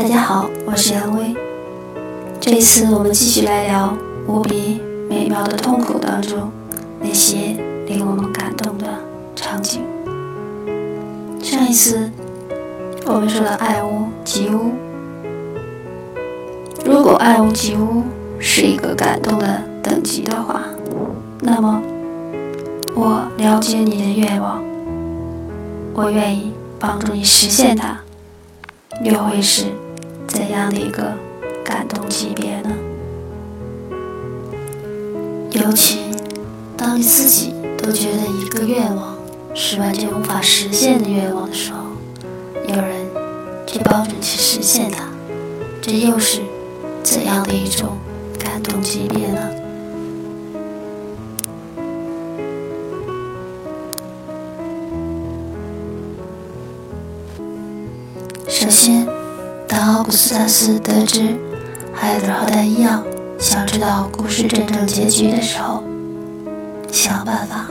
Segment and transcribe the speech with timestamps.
[0.00, 1.36] 大家好，我是杨威。
[2.40, 3.92] 这一次我们继续来聊
[4.26, 4.80] 无比
[5.10, 6.50] 美妙的痛苦当中
[6.98, 7.54] 那些
[7.86, 8.86] 令我们感动的
[9.36, 9.82] 场景。
[11.42, 12.10] 上一次
[13.04, 14.70] 我们说了爱屋及乌，
[16.82, 18.02] 如果爱屋及乌
[18.38, 20.62] 是一个感动的等级的话，
[21.42, 21.82] 那么
[22.94, 24.64] 我了解你的愿望，
[25.92, 28.00] 我愿意帮助你实现它，
[29.02, 29.64] 又会是
[30.30, 31.12] 怎样的一个
[31.64, 32.70] 感动级别呢？
[35.50, 35.98] 尤其
[36.76, 39.16] 当你自己都觉得一个愿望
[39.54, 41.78] 是完全无法实现的愿望的时候，
[42.66, 43.06] 有人
[43.66, 45.04] 去帮助你去实现它，
[45.82, 46.40] 这又是
[47.02, 47.98] 怎样的一种
[48.38, 49.50] 感动级别呢？
[58.48, 59.06] 首先，
[59.80, 61.34] 当奥古斯塔斯得知
[61.94, 63.02] 海德和他一样
[63.38, 65.82] 想知道故事真正结局的时候，
[66.92, 67.66] 想办法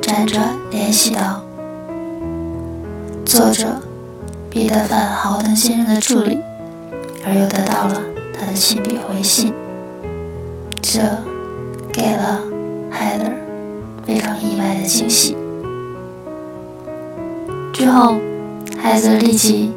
[0.00, 1.42] 辗转联系到
[3.26, 3.82] 作者
[4.48, 6.38] 彼得·范豪登先生的助理，
[7.26, 8.00] 而又得到了
[8.32, 9.52] 他的亲笔回信，
[10.80, 11.00] 这
[11.92, 12.40] 给了
[12.88, 13.24] 海德
[14.06, 15.36] 非常意外的惊喜。
[17.72, 18.18] 之后，
[18.80, 19.72] 海德立即。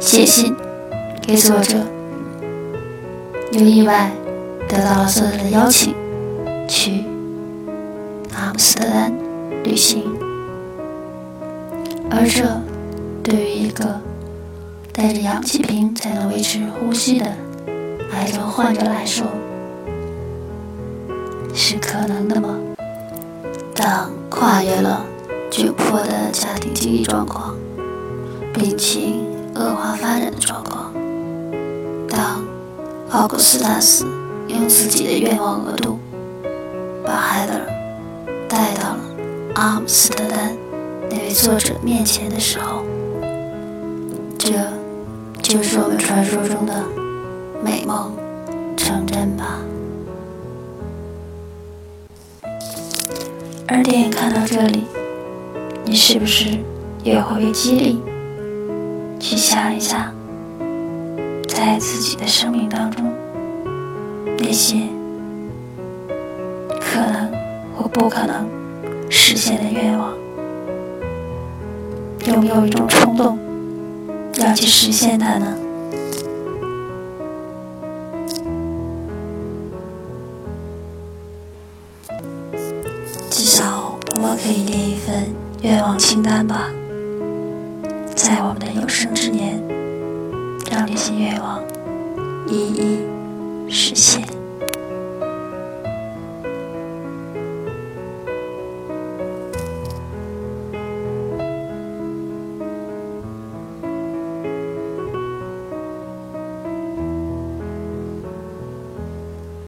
[0.00, 0.54] 写信
[1.26, 1.78] 给作者，
[3.52, 4.10] 又意外
[4.68, 5.94] 得到了作者的邀请，
[6.68, 7.02] 去
[8.36, 9.10] 阿姆斯特丹
[9.62, 10.04] 旅行。
[12.10, 12.44] 而这
[13.22, 13.98] 对于一个
[14.92, 17.24] 带着氧气瓶才能维持呼吸的
[18.12, 19.26] 癌症患者来说，
[21.54, 22.50] 是可能的吗？
[23.74, 25.02] 当跨越了
[25.50, 27.56] 窘迫的家庭经济状况，
[28.52, 29.24] 病情。
[29.56, 30.92] 恶化发展的状况。
[33.14, 34.04] 奥古斯塔斯
[34.48, 36.00] 用自己的愿望额度
[37.06, 37.60] 把海德尔
[38.48, 38.98] 带到了
[39.54, 40.52] 阿姆斯特丹
[41.08, 42.82] 那位作者面前的时候，
[44.36, 44.50] 这
[45.40, 46.74] 就是我们传说中的
[47.62, 48.12] 美梦
[48.76, 49.60] 成真吧。
[53.68, 54.86] 而电影看到这里，
[55.84, 56.48] 你是不是
[57.04, 58.00] 也会被激励？
[59.20, 60.12] 去想一想，
[61.66, 63.10] 在自己的生命当中，
[64.36, 64.82] 那些
[66.78, 67.32] 可能
[67.74, 68.46] 或不可能
[69.08, 70.12] 实现的愿望，
[72.26, 73.38] 有没有一种冲动
[74.36, 75.56] 要去实现它呢？
[83.30, 86.70] 至少我们可以列一份愿望清单吧。
[88.14, 89.58] 在我们的有生之年，
[90.94, 91.60] 这些愿望
[92.46, 94.43] 一一实现。